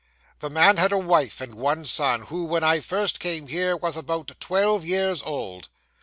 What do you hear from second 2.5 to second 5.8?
I first came here, was about twelve years old.